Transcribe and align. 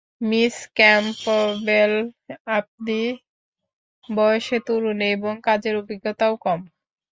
Miss 0.21 0.55
Campbell, 0.75 1.93
আপনি 2.53 2.99
বয়সে 4.09 4.57
তরুণ 4.67 4.99
এবং 5.13 5.33
কাজের 5.47 5.75
অভিজ্ঞতাও 5.81 6.33
কম। 6.45 6.59